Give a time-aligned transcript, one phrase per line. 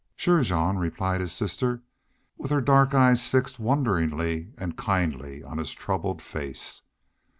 [0.15, 1.83] "Sure, Jean," replied his sister,
[2.35, 6.81] with her dark eyes fixed wonderingly and kindly on his troubled face.